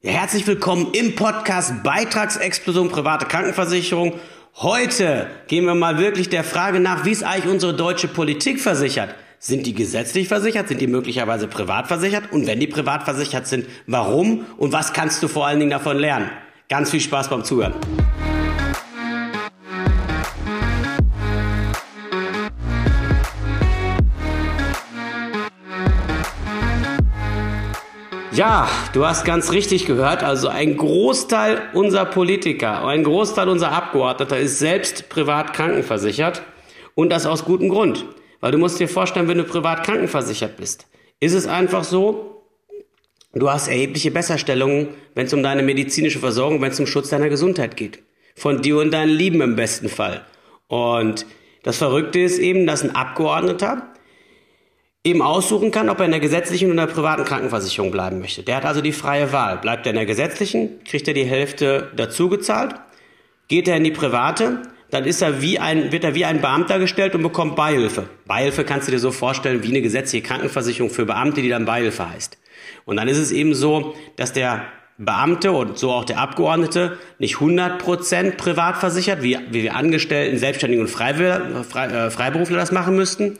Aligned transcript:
Ja, 0.00 0.12
herzlich 0.12 0.46
willkommen 0.46 0.92
im 0.92 1.16
Podcast 1.16 1.82
Beitragsexplosion 1.82 2.88
private 2.88 3.26
Krankenversicherung. 3.26 4.12
Heute 4.54 5.26
gehen 5.48 5.64
wir 5.64 5.74
mal 5.74 5.98
wirklich 5.98 6.28
der 6.28 6.44
Frage 6.44 6.78
nach, 6.78 7.04
wie 7.04 7.10
ist 7.10 7.24
eigentlich 7.24 7.52
unsere 7.52 7.74
deutsche 7.74 8.06
Politik 8.06 8.60
versichert? 8.60 9.16
Sind 9.40 9.66
die 9.66 9.74
gesetzlich 9.74 10.28
versichert? 10.28 10.68
Sind 10.68 10.80
die 10.80 10.86
möglicherweise 10.86 11.48
privat 11.48 11.88
versichert? 11.88 12.30
Und 12.30 12.46
wenn 12.46 12.60
die 12.60 12.68
privat 12.68 13.02
versichert 13.02 13.48
sind, 13.48 13.66
warum? 13.88 14.46
Und 14.56 14.72
was 14.72 14.92
kannst 14.92 15.20
du 15.24 15.26
vor 15.26 15.48
allen 15.48 15.58
Dingen 15.58 15.72
davon 15.72 15.98
lernen? 15.98 16.30
Ganz 16.68 16.92
viel 16.92 17.00
Spaß 17.00 17.28
beim 17.28 17.42
Zuhören. 17.42 17.74
Ja, 28.38 28.68
du 28.92 29.04
hast 29.04 29.24
ganz 29.24 29.50
richtig 29.50 29.84
gehört. 29.84 30.22
Also 30.22 30.46
ein 30.46 30.76
Großteil 30.76 31.60
unserer 31.72 32.04
Politiker, 32.04 32.86
ein 32.86 33.02
Großteil 33.02 33.48
unserer 33.48 33.72
Abgeordneter 33.72 34.38
ist 34.38 34.60
selbst 34.60 35.08
privat 35.08 35.52
krankenversichert. 35.54 36.42
Und 36.94 37.10
das 37.10 37.26
aus 37.26 37.44
gutem 37.44 37.68
Grund. 37.68 38.04
Weil 38.38 38.52
du 38.52 38.58
musst 38.58 38.78
dir 38.78 38.88
vorstellen, 38.88 39.26
wenn 39.26 39.38
du 39.38 39.42
privat 39.42 39.82
krankenversichert 39.82 40.56
bist, 40.56 40.86
ist 41.18 41.32
es 41.32 41.48
einfach 41.48 41.82
so, 41.82 42.44
du 43.32 43.50
hast 43.50 43.66
erhebliche 43.66 44.12
Besserstellungen, 44.12 44.90
wenn 45.16 45.26
es 45.26 45.34
um 45.34 45.42
deine 45.42 45.64
medizinische 45.64 46.20
Versorgung, 46.20 46.62
wenn 46.62 46.70
es 46.70 46.78
um 46.78 46.86
Schutz 46.86 47.08
deiner 47.08 47.30
Gesundheit 47.30 47.76
geht. 47.76 48.04
Von 48.36 48.62
dir 48.62 48.78
und 48.78 48.92
deinen 48.92 49.10
Lieben 49.10 49.40
im 49.40 49.56
besten 49.56 49.88
Fall. 49.88 50.24
Und 50.68 51.26
das 51.64 51.78
Verrückte 51.78 52.20
ist 52.20 52.38
eben, 52.38 52.68
dass 52.68 52.84
ein 52.84 52.94
Abgeordneter 52.94 53.94
eben 55.08 55.22
aussuchen 55.22 55.70
kann, 55.70 55.88
ob 55.88 55.98
er 55.98 56.06
in 56.06 56.10
der 56.10 56.20
gesetzlichen 56.20 56.66
oder 56.70 56.82
in 56.82 56.88
der 56.88 56.94
privaten 56.94 57.24
Krankenversicherung 57.24 57.90
bleiben 57.90 58.20
möchte. 58.20 58.42
Der 58.42 58.56
hat 58.56 58.64
also 58.64 58.80
die 58.80 58.92
freie 58.92 59.32
Wahl. 59.32 59.58
Bleibt 59.58 59.86
er 59.86 59.90
in 59.90 59.96
der 59.96 60.06
gesetzlichen, 60.06 60.82
kriegt 60.84 61.08
er 61.08 61.14
die 61.14 61.24
Hälfte 61.24 61.90
dazu 61.96 62.28
gezahlt. 62.28 62.74
Geht 63.48 63.68
er 63.68 63.76
in 63.76 63.84
die 63.84 63.90
private, 63.90 64.62
dann 64.90 65.04
ist 65.04 65.22
er 65.22 65.42
wie 65.42 65.58
ein, 65.58 65.92
wird 65.92 66.04
er 66.04 66.14
wie 66.14 66.24
ein 66.24 66.40
Beamter 66.40 66.78
gestellt 66.78 67.14
und 67.14 67.22
bekommt 67.22 67.56
Beihilfe. 67.56 68.08
Beihilfe 68.26 68.64
kannst 68.64 68.88
du 68.88 68.92
dir 68.92 68.98
so 68.98 69.10
vorstellen 69.10 69.62
wie 69.62 69.68
eine 69.68 69.82
gesetzliche 69.82 70.26
Krankenversicherung 70.26 70.90
für 70.90 71.04
Beamte, 71.04 71.42
die 71.42 71.48
dann 71.48 71.64
Beihilfe 71.64 72.08
heißt. 72.08 72.38
Und 72.84 72.96
dann 72.96 73.08
ist 73.08 73.18
es 73.18 73.30
eben 73.30 73.54
so, 73.54 73.94
dass 74.16 74.32
der 74.32 74.64
Beamte 74.96 75.52
und 75.52 75.78
so 75.78 75.92
auch 75.92 76.04
der 76.04 76.18
Abgeordnete 76.18 76.98
nicht 77.18 77.36
100% 77.36 78.36
privat 78.36 78.78
versichert, 78.78 79.22
wie, 79.22 79.38
wie 79.50 79.62
wir 79.62 79.76
Angestellten, 79.76 80.38
Selbstständigen 80.38 80.84
und 80.84 80.90
äh, 80.90 82.10
Freiberufler 82.10 82.56
das 82.56 82.72
machen 82.72 82.96
müssten, 82.96 83.38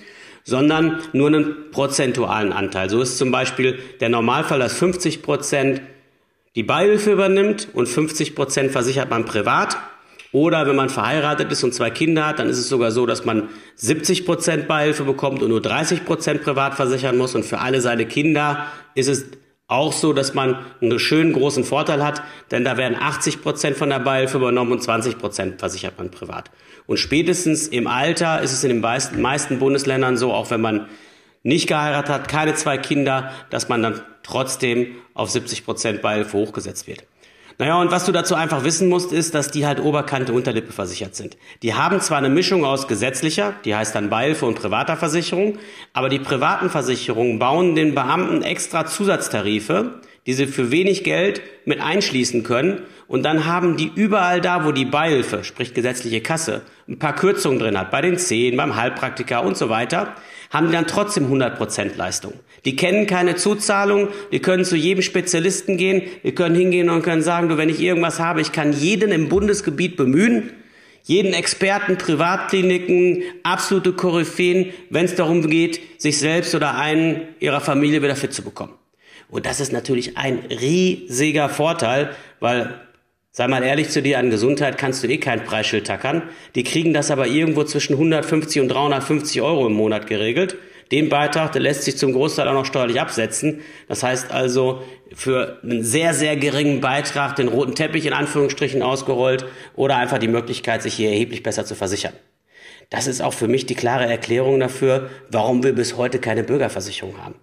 sondern 0.49 1.03
nur 1.13 1.27
einen 1.27 1.71
prozentualen 1.73 2.55
Anteil. 2.55 2.89
So 2.89 3.03
ist 3.03 3.19
zum 3.19 3.31
Beispiel 3.31 3.79
der 4.01 4.09
Normalfall, 4.09 4.59
dass 4.59 4.73
50 4.73 5.21
Prozent 5.21 5.83
die 6.55 6.63
Beihilfe 6.63 7.13
übernimmt 7.13 7.69
und 7.75 7.87
50 7.87 8.35
Prozent 8.35 8.71
versichert 8.71 9.11
man 9.11 9.27
privat. 9.27 9.77
Oder 10.33 10.67
wenn 10.67 10.75
man 10.75 10.89
verheiratet 10.89 11.53
ist 11.53 11.65
und 11.65 11.75
zwei 11.75 11.91
Kinder 11.91 12.27
hat, 12.27 12.39
dann 12.39 12.49
ist 12.49 12.57
es 12.57 12.71
sogar 12.71 12.93
so, 12.93 13.05
dass 13.05 13.27
man 13.27 13.51
70 13.75 14.25
Prozent 14.25 14.69
Beihilfe 14.69 15.05
bekommt 15.05 15.43
und 15.43 15.51
nur 15.51 15.61
30 15.61 16.07
Prozent 16.07 16.43
privat 16.43 16.77
versichern 16.77 17.19
muss. 17.19 17.35
Und 17.35 17.45
für 17.45 17.59
alle 17.59 17.83
seine 17.83 18.07
Kinder 18.07 18.69
ist 18.95 19.09
es 19.09 19.27
auch 19.69 19.93
so, 19.93 20.15
dass 20.15 20.35
man 20.35 20.59
einen 20.81 20.99
schönen 20.99 21.35
großen 21.35 21.63
Vorteil 21.63 22.03
hat, 22.03 22.23
denn 22.51 22.65
da 22.65 22.77
werden 22.79 22.97
80 22.99 23.43
Prozent 23.43 23.77
von 23.77 23.91
der 23.91 23.99
Beihilfe 24.01 24.39
übernommen 24.39 24.73
und 24.73 24.83
20 24.83 25.19
Prozent 25.19 25.61
versichert 25.61 25.99
man 25.99 26.11
privat. 26.11 26.51
Und 26.87 26.97
spätestens 26.97 27.69
im 27.69 27.87
Alter 27.87 28.41
ist 28.41 28.53
es 28.53 28.65
in 28.65 28.71
den 28.71 28.81
meisten 28.81 29.59
Bundesländern 29.59 30.17
so, 30.17 30.33
auch 30.33 30.51
wenn 30.51 30.63
man 30.63 30.89
nicht 31.43 31.69
geheiratet 31.69 32.11
hat, 32.11 32.29
keine 32.29 32.55
zwei 32.55 32.79
Kinder, 32.79 33.31
dass 33.51 33.69
man 33.69 33.83
dann 33.83 34.01
trotzdem 34.23 34.97
auf 35.13 35.31
70 35.31 35.65
Prozent 35.67 36.03
Beihilfe 36.03 36.37
hochgesetzt 36.39 36.87
wird. 36.87 37.05
Naja, 37.61 37.81
und 37.81 37.91
was 37.91 38.05
du 38.05 38.13
dazu 38.13 38.37
einfach 38.37 38.63
wissen 38.63 38.89
musst, 38.89 39.13
ist, 39.13 39.35
dass 39.35 39.51
die 39.51 39.67
halt 39.67 39.81
Oberkante, 39.81 40.33
Unterlippe 40.33 40.73
versichert 40.73 41.17
sind. 41.17 41.37
Die 41.63 41.75
haben 41.75 42.01
zwar 42.01 42.19
eine 42.19 42.29
Mischung 42.29 42.65
aus 42.65 42.87
gesetzlicher, 42.87 43.53
die 43.65 43.75
heißt 43.75 43.97
dann 43.97 44.11
Beihilfe 44.11 44.47
und 44.47 44.55
privater 44.55 44.97
Versicherung, 44.97 45.59
aber 45.93 46.09
die 46.09 46.21
privaten 46.21 46.71
Versicherungen 46.71 47.41
bauen 47.41 47.75
den 47.75 47.97
Beamten 47.97 48.43
extra 48.43 48.87
Zusatztarife, 48.87 50.01
die 50.29 50.35
sie 50.35 50.47
für 50.47 50.71
wenig 50.71 51.05
Geld 51.05 51.41
mit 51.65 51.81
einschließen 51.81 52.43
können. 52.43 52.83
Und 53.07 53.23
dann 53.23 53.47
haben 53.47 53.79
die 53.79 53.91
überall 53.95 54.43
da, 54.43 54.67
wo 54.67 54.73
die 54.73 54.85
Beihilfe, 54.85 55.43
sprich 55.43 55.73
gesetzliche 55.73 56.21
Kasse, 56.21 56.61
ein 56.87 56.99
paar 56.99 57.15
Kürzungen 57.15 57.59
drin 57.59 57.79
hat, 57.79 57.91
bei 57.91 58.03
den 58.03 58.19
Zehen, 58.19 58.59
beim 58.59 58.77
Heilpraktiker 58.77 59.43
und 59.43 59.57
so 59.57 59.71
weiter, 59.71 60.15
haben 60.51 60.67
die 60.67 60.75
dann 60.75 60.87
trotzdem 60.87 61.33
100% 61.33 61.97
Leistung. 61.97 62.35
Die 62.67 62.77
kennen 62.77 63.07
keine 63.07 63.37
Zuzahlung, 63.37 64.09
die 64.31 64.41
können 64.41 64.67
zu 64.67 64.77
jedem 64.77 65.01
Spezialisten 65.01 65.79
gehen, 65.79 66.03
die 66.23 66.33
können 66.33 66.55
hingehen 66.55 66.91
und 66.91 67.01
können 67.01 67.23
sagen, 67.23 67.49
du, 67.49 67.57
wenn 67.57 67.71
ich 67.71 67.81
irgendwas 67.81 68.21
habe, 68.21 68.43
ich 68.43 68.53
kann 68.53 68.75
jeden 68.75 69.13
im 69.13 69.31
Bundesgebiet 69.31 69.97
bemühen, 69.97 70.51
jeden 71.05 71.33
Experten, 71.33 71.97
Privatkliniken, 71.97 73.23
absolute 73.45 73.95
Koryphäen, 73.95 74.75
wenn 74.91 75.07
es 75.07 75.15
darum 75.15 75.49
geht, 75.49 75.81
sich 75.97 76.19
selbst 76.19 76.55
oder 76.55 76.77
einen 76.77 77.23
ihrer 77.41 77.63
Familie 77.63 78.03
wieder 78.03 78.15
fit 78.15 78.35
zu 78.35 78.43
bekommen. 78.43 78.75
Und 79.31 79.47
das 79.47 79.61
ist 79.61 79.73
natürlich 79.73 80.17
ein 80.17 80.39
riesiger 80.51 81.49
Vorteil, 81.49 82.15
weil 82.41 82.81
Sei 83.31 83.47
mal 83.47 83.63
ehrlich 83.63 83.91
zu 83.91 84.03
dir, 84.03 84.19
an 84.19 84.31
Gesundheit 84.31 84.79
kannst 84.79 85.05
du 85.05 85.07
eh 85.07 85.19
kein 85.19 85.45
Preisschild 85.45 85.87
tackern. 85.87 86.23
Die 86.57 86.65
kriegen 86.65 86.93
das 86.93 87.13
aber 87.13 87.29
irgendwo 87.29 87.63
zwischen 87.63 87.93
150 87.93 88.61
und 88.63 88.69
350 88.69 89.41
Euro 89.43 89.69
im 89.69 89.75
Monat 89.75 90.09
geregelt. 90.09 90.57
Den 90.91 91.09
Beitrag, 91.09 91.53
der 91.53 91.61
lässt 91.61 91.85
sich 91.85 91.97
zum 91.97 92.13
Großteil 92.15 92.49
auch 92.49 92.55
noch 92.55 92.65
steuerlich 92.65 93.01
absetzen. 93.01 93.61
Das 93.87 94.03
heißt 94.03 94.33
also, 94.33 94.83
für 95.15 95.61
einen 95.63 95.85
sehr, 95.85 96.15
sehr 96.15 96.37
geringen 96.37 96.81
Beitrag 96.81 97.37
den 97.37 97.47
roten 97.47 97.77
Teppich 97.77 98.07
in 98.07 98.13
Anführungsstrichen 98.13 98.83
ausgerollt 98.83 99.45
oder 99.77 99.99
einfach 99.99 100.19
die 100.19 100.27
Möglichkeit, 100.27 100.83
sich 100.83 100.95
hier 100.95 101.11
erheblich 101.11 101.45
besser 101.45 101.65
zu 101.65 101.77
versichern. 101.77 102.15
Das 102.91 103.07
ist 103.07 103.21
auch 103.21 103.35
für 103.35 103.47
mich 103.47 103.67
die 103.67 103.77
klare 103.77 104.07
Erklärung 104.07 104.59
dafür, 104.59 105.11
warum 105.31 105.63
wir 105.63 105.75
bis 105.75 105.97
heute 105.97 106.19
keine 106.19 106.43
Bürgerversicherung 106.43 107.23
haben. 107.23 107.35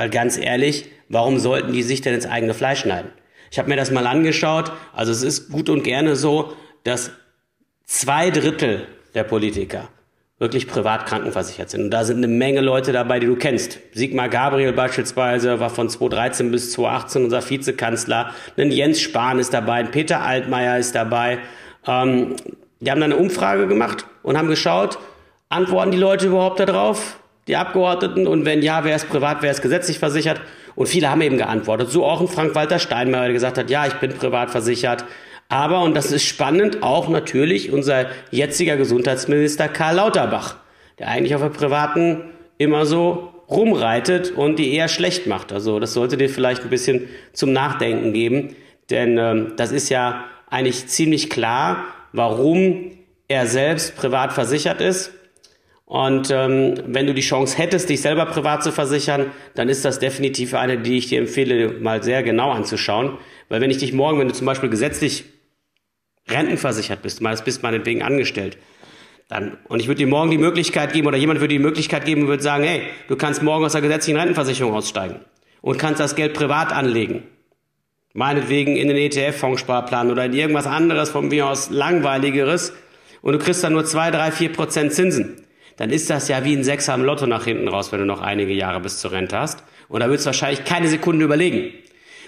Weil 0.00 0.08
ganz 0.08 0.38
ehrlich, 0.38 0.86
warum 1.10 1.38
sollten 1.38 1.74
die 1.74 1.82
sich 1.82 2.00
denn 2.00 2.14
ins 2.14 2.24
eigene 2.24 2.54
Fleisch 2.54 2.80
schneiden? 2.80 3.12
Ich 3.50 3.58
habe 3.58 3.68
mir 3.68 3.76
das 3.76 3.90
mal 3.90 4.06
angeschaut. 4.06 4.72
Also 4.94 5.12
es 5.12 5.22
ist 5.22 5.50
gut 5.50 5.68
und 5.68 5.82
gerne 5.82 6.16
so, 6.16 6.54
dass 6.84 7.10
zwei 7.84 8.30
Drittel 8.30 8.86
der 9.12 9.24
Politiker 9.24 9.90
wirklich 10.38 10.66
privat 10.68 11.04
krankenversichert 11.04 11.68
sind. 11.68 11.82
Und 11.82 11.90
da 11.90 12.04
sind 12.04 12.16
eine 12.16 12.28
Menge 12.28 12.62
Leute 12.62 12.92
dabei, 12.92 13.20
die 13.20 13.26
du 13.26 13.36
kennst. 13.36 13.78
Sigmar 13.92 14.30
Gabriel 14.30 14.72
beispielsweise 14.72 15.60
war 15.60 15.68
von 15.68 15.90
2013 15.90 16.50
bis 16.50 16.72
2018 16.72 17.24
unser 17.24 17.50
Vizekanzler. 17.50 18.32
Ein 18.56 18.72
Jens 18.72 19.02
Spahn 19.02 19.38
ist 19.38 19.52
dabei, 19.52 19.80
ein 19.80 19.90
Peter 19.90 20.22
Altmaier 20.22 20.78
ist 20.78 20.94
dabei. 20.94 21.40
Ähm, 21.86 22.36
die 22.80 22.90
haben 22.90 23.02
dann 23.02 23.12
eine 23.12 23.20
Umfrage 23.20 23.66
gemacht 23.66 24.06
und 24.22 24.38
haben 24.38 24.48
geschaut, 24.48 24.98
antworten 25.50 25.90
die 25.90 25.98
Leute 25.98 26.28
überhaupt 26.28 26.58
darauf, 26.58 27.19
die 27.48 27.56
Abgeordneten? 27.56 28.26
Und 28.26 28.44
wenn 28.44 28.62
ja, 28.62 28.84
wer 28.84 28.96
ist 28.96 29.08
privat, 29.08 29.42
wer 29.42 29.50
ist 29.50 29.62
gesetzlich 29.62 29.98
versichert? 29.98 30.40
Und 30.74 30.88
viele 30.88 31.10
haben 31.10 31.20
eben 31.20 31.36
geantwortet. 31.36 31.90
So 31.90 32.04
auch 32.04 32.20
ein 32.20 32.28
Frank-Walter 32.28 32.78
Steinmeier, 32.78 33.24
der 33.24 33.32
gesagt 33.32 33.58
hat, 33.58 33.70
ja, 33.70 33.86
ich 33.86 33.94
bin 33.94 34.12
privat 34.12 34.50
versichert. 34.50 35.04
Aber, 35.48 35.82
und 35.82 35.94
das 35.94 36.12
ist 36.12 36.24
spannend, 36.24 36.82
auch 36.82 37.08
natürlich 37.08 37.72
unser 37.72 38.06
jetziger 38.30 38.76
Gesundheitsminister 38.76 39.68
Karl 39.68 39.96
Lauterbach, 39.96 40.56
der 40.98 41.08
eigentlich 41.08 41.34
auf 41.34 41.42
der 41.42 41.48
privaten 41.48 42.22
immer 42.56 42.86
so 42.86 43.34
rumreitet 43.50 44.30
und 44.30 44.60
die 44.60 44.72
eher 44.72 44.86
schlecht 44.86 45.26
macht. 45.26 45.52
Also 45.52 45.80
das 45.80 45.92
sollte 45.92 46.16
dir 46.16 46.30
vielleicht 46.30 46.62
ein 46.62 46.70
bisschen 46.70 47.08
zum 47.32 47.52
Nachdenken 47.52 48.12
geben, 48.12 48.54
denn 48.90 49.18
ähm, 49.18 49.52
das 49.56 49.72
ist 49.72 49.88
ja 49.88 50.24
eigentlich 50.48 50.86
ziemlich 50.86 51.30
klar, 51.30 51.84
warum 52.12 52.92
er 53.26 53.46
selbst 53.46 53.96
privat 53.96 54.32
versichert 54.32 54.80
ist 54.80 55.12
und 55.90 56.30
ähm, 56.30 56.74
wenn 56.86 57.08
du 57.08 57.14
die 57.14 57.20
Chance 57.20 57.58
hättest, 57.58 57.88
dich 57.88 58.00
selber 58.00 58.24
privat 58.26 58.62
zu 58.62 58.70
versichern, 58.70 59.32
dann 59.56 59.68
ist 59.68 59.84
das 59.84 59.98
definitiv 59.98 60.54
eine, 60.54 60.78
die 60.78 60.98
ich 60.98 61.08
dir 61.08 61.18
empfehle, 61.18 61.80
mal 61.80 62.00
sehr 62.04 62.22
genau 62.22 62.52
anzuschauen. 62.52 63.18
Weil 63.48 63.60
wenn 63.60 63.72
ich 63.72 63.78
dich 63.78 63.92
morgen, 63.92 64.20
wenn 64.20 64.28
du 64.28 64.34
zum 64.34 64.46
Beispiel 64.46 64.68
gesetzlich 64.68 65.24
rentenversichert 66.28 67.02
bist, 67.02 67.20
mal 67.20 67.36
bist 67.44 67.64
meinetwegen 67.64 68.04
angestellt, 68.04 68.56
dann, 69.26 69.58
und 69.66 69.80
ich 69.80 69.88
würde 69.88 69.98
dir 69.98 70.06
morgen 70.06 70.30
die 70.30 70.38
Möglichkeit 70.38 70.92
geben, 70.92 71.08
oder 71.08 71.16
jemand 71.16 71.40
würde 71.40 71.54
die 71.54 71.58
Möglichkeit 71.58 72.04
geben 72.04 72.22
und 72.22 72.28
würde 72.28 72.44
sagen, 72.44 72.62
hey, 72.62 72.82
du 73.08 73.16
kannst 73.16 73.42
morgen 73.42 73.64
aus 73.64 73.72
der 73.72 73.80
gesetzlichen 73.80 74.16
Rentenversicherung 74.16 74.74
aussteigen 74.74 75.16
und 75.60 75.76
kannst 75.76 75.98
das 75.98 76.14
Geld 76.14 76.34
privat 76.34 76.72
anlegen. 76.72 77.24
Meinetwegen 78.12 78.76
in 78.76 78.86
den 78.86 78.96
ETF-Fondssparplan 78.96 80.12
oder 80.12 80.26
in 80.26 80.34
irgendwas 80.34 80.68
anderes 80.68 81.10
von 81.10 81.26
mir 81.26 81.48
aus 81.48 81.68
langweiligeres 81.68 82.74
und 83.22 83.32
du 83.32 83.40
kriegst 83.40 83.64
dann 83.64 83.72
nur 83.72 83.86
zwei, 83.86 84.12
drei, 84.12 84.30
vier 84.30 84.52
Prozent 84.52 84.92
Zinsen 84.92 85.46
dann 85.80 85.88
ist 85.88 86.10
das 86.10 86.28
ja 86.28 86.44
wie 86.44 86.54
ein 86.54 86.62
Sechser 86.62 86.92
am 86.92 87.02
Lotto 87.02 87.26
nach 87.26 87.46
hinten 87.46 87.66
raus, 87.66 87.90
wenn 87.90 88.00
du 88.00 88.04
noch 88.04 88.20
einige 88.20 88.52
Jahre 88.52 88.80
bis 88.80 88.98
zur 88.98 89.12
Rente 89.12 89.38
hast. 89.38 89.64
Und 89.88 90.00
da 90.00 90.08
würdest 90.08 90.26
du 90.26 90.28
wahrscheinlich 90.28 90.66
keine 90.66 90.88
Sekunde 90.88 91.24
überlegen. 91.24 91.72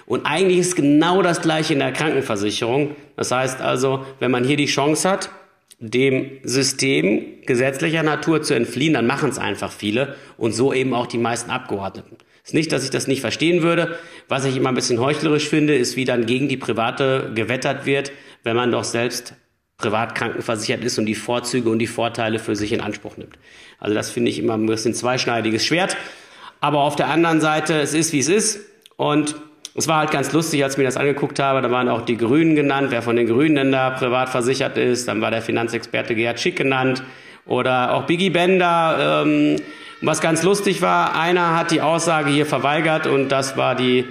Und 0.07 0.25
eigentlich 0.25 0.57
ist 0.57 0.75
genau 0.75 1.21
das 1.21 1.39
gleiche 1.39 1.73
in 1.73 1.79
der 1.79 1.91
Krankenversicherung. 1.91 2.95
Das 3.15 3.29
heißt 3.29 3.61
also, 3.61 4.07
wenn 4.19 4.31
man 4.31 4.43
hier 4.43 4.57
die 4.57 4.65
Chance 4.65 5.07
hat, 5.07 5.29
dem 5.77 6.39
System 6.41 7.43
gesetzlicher 7.45 8.01
Natur 8.01 8.41
zu 8.41 8.55
entfliehen, 8.55 8.95
dann 8.95 9.05
machen 9.05 9.29
es 9.29 9.37
einfach 9.37 9.71
viele 9.71 10.15
und 10.35 10.53
so 10.53 10.73
eben 10.73 10.95
auch 10.95 11.05
die 11.05 11.19
meisten 11.19 11.51
Abgeordneten. 11.51 12.17
Ist 12.43 12.55
nicht, 12.55 12.71
dass 12.71 12.83
ich 12.83 12.89
das 12.89 13.05
nicht 13.05 13.21
verstehen 13.21 13.61
würde. 13.61 13.99
Was 14.29 14.45
ich 14.45 14.57
immer 14.57 14.69
ein 14.69 14.75
bisschen 14.75 14.99
heuchlerisch 14.99 15.47
finde, 15.47 15.75
ist, 15.75 15.95
wie 15.95 16.05
dann 16.05 16.25
gegen 16.25 16.49
die 16.49 16.57
Private 16.57 17.29
gewettert 17.35 17.85
wird, 17.85 18.13
wenn 18.41 18.55
man 18.55 18.71
doch 18.71 18.83
selbst 18.83 19.35
privat 19.77 20.15
krankenversichert 20.15 20.83
ist 20.83 20.97
und 20.97 21.05
die 21.05 21.15
Vorzüge 21.15 21.69
und 21.69 21.79
die 21.79 21.87
Vorteile 21.87 22.39
für 22.39 22.55
sich 22.55 22.71
in 22.71 22.81
Anspruch 22.81 23.17
nimmt. 23.17 23.37
Also 23.79 23.95
das 23.95 24.09
finde 24.09 24.31
ich 24.31 24.39
immer 24.39 24.53
ein 24.53 24.65
bisschen 24.65 24.93
zweischneidiges 24.93 25.65
Schwert. 25.65 25.97
Aber 26.61 26.81
auf 26.81 26.95
der 26.95 27.09
anderen 27.09 27.41
Seite, 27.41 27.81
es 27.81 27.93
ist, 27.93 28.13
wie 28.13 28.19
es 28.19 28.29
ist. 28.29 28.61
Und 28.95 29.35
es 29.75 29.87
war 29.87 29.97
halt 29.97 30.11
ganz 30.11 30.31
lustig, 30.31 30.63
als 30.63 30.73
ich 30.73 30.77
mir 30.77 30.85
das 30.85 30.95
angeguckt 30.95 31.39
habe. 31.39 31.61
Da 31.61 31.69
waren 31.71 31.89
auch 31.89 32.01
die 32.01 32.15
Grünen 32.15 32.55
genannt, 32.55 32.87
wer 32.91 33.01
von 33.01 33.15
den 33.15 33.27
Grünen 33.27 33.55
denn 33.55 33.71
da 33.71 33.89
privat 33.89 34.29
versichert 34.29 34.77
ist. 34.77 35.07
Dann 35.07 35.19
war 35.19 35.31
der 35.31 35.41
Finanzexperte 35.41 36.15
Gerhard 36.15 36.39
Schick 36.39 36.55
genannt. 36.55 37.03
Oder 37.45 37.93
auch 37.93 38.03
Biggie 38.03 38.29
Bender. 38.29 39.23
Ähm, 39.25 39.57
was 40.01 40.21
ganz 40.21 40.43
lustig 40.43 40.81
war, 40.81 41.15
einer 41.15 41.57
hat 41.57 41.71
die 41.71 41.81
Aussage 41.81 42.29
hier 42.29 42.45
verweigert 42.45 43.07
und 43.07 43.29
das 43.29 43.55
war 43.55 43.73
die 43.73 44.05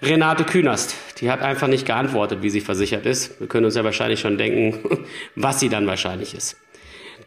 Renate 0.00 0.44
Künast. 0.44 0.94
Die 1.20 1.30
hat 1.30 1.42
einfach 1.42 1.66
nicht 1.66 1.84
geantwortet, 1.84 2.42
wie 2.42 2.50
sie 2.50 2.60
versichert 2.60 3.04
ist. 3.04 3.40
Wir 3.40 3.48
können 3.48 3.64
uns 3.64 3.74
ja 3.74 3.82
wahrscheinlich 3.82 4.20
schon 4.20 4.38
denken, 4.38 4.78
was 5.34 5.58
sie 5.58 5.68
dann 5.68 5.86
wahrscheinlich 5.86 6.34
ist. 6.34 6.56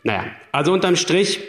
Naja, 0.03 0.25
also 0.51 0.71
unterm 0.71 0.95
Strich 0.95 1.41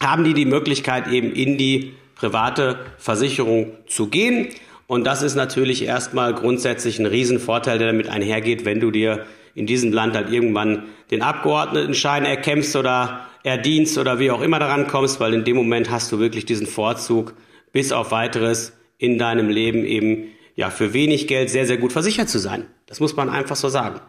haben 0.00 0.24
die 0.24 0.34
die 0.34 0.44
Möglichkeit 0.44 1.08
eben 1.08 1.32
in 1.32 1.56
die 1.56 1.94
private 2.14 2.78
Versicherung 2.98 3.72
zu 3.86 4.08
gehen. 4.08 4.48
Und 4.86 5.04
das 5.04 5.22
ist 5.22 5.34
natürlich 5.34 5.84
erstmal 5.84 6.34
grundsätzlich 6.34 6.98
ein 6.98 7.06
Riesenvorteil, 7.06 7.78
der 7.78 7.88
damit 7.88 8.08
einhergeht, 8.08 8.64
wenn 8.64 8.80
du 8.80 8.90
dir 8.90 9.24
in 9.54 9.66
diesem 9.66 9.92
Land 9.92 10.14
halt 10.14 10.30
irgendwann 10.30 10.84
den 11.10 11.22
Abgeordnetenschein 11.22 12.24
erkämpfst 12.24 12.76
oder 12.76 13.26
erdienst 13.44 13.96
oder 13.98 14.18
wie 14.18 14.30
auch 14.30 14.42
immer 14.42 14.58
daran 14.58 14.86
kommst, 14.86 15.20
weil 15.20 15.34
in 15.34 15.44
dem 15.44 15.56
Moment 15.56 15.90
hast 15.90 16.12
du 16.12 16.18
wirklich 16.18 16.44
diesen 16.44 16.66
Vorzug, 16.66 17.34
bis 17.72 17.92
auf 17.92 18.10
weiteres 18.10 18.74
in 19.02 19.18
deinem 19.18 19.48
Leben 19.48 19.84
eben 19.84 20.28
ja 20.54 20.70
für 20.70 20.92
wenig 20.92 21.26
Geld 21.26 21.50
sehr, 21.50 21.66
sehr 21.66 21.76
gut 21.76 21.92
versichert 21.92 22.28
zu 22.28 22.38
sein. 22.38 22.66
Das 22.86 23.00
muss 23.00 23.16
man 23.16 23.28
einfach 23.28 23.56
so 23.56 23.68
sagen. 23.68 24.00